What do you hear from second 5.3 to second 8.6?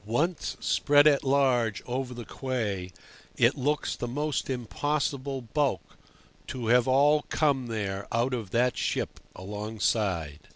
bulk to have all come there out of